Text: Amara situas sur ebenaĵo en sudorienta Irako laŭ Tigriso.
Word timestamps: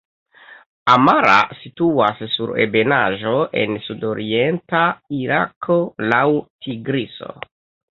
Amara 0.93 1.35
situas 1.57 2.23
sur 2.37 2.55
ebenaĵo 2.67 3.37
en 3.67 3.79
sudorienta 3.87 4.85
Irako 5.23 5.83
laŭ 6.13 6.27
Tigriso. 6.45 7.35